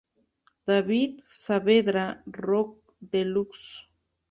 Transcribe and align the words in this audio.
David 0.71 1.21
Saavedra, 1.41 2.07
Rockdelux. 2.31 3.63